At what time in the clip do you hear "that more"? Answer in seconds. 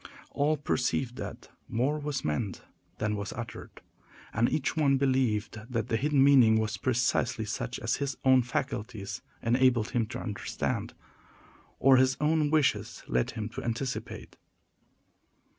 1.17-1.99